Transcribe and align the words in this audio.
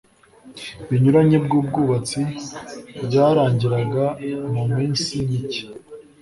binyuranye 0.89 1.37
by 1.45 1.53
ubwubatsi 1.59 2.19
byarangiraga 3.05 4.05
mu 4.53 4.63
minsi 4.75 5.11
mike 5.27 5.63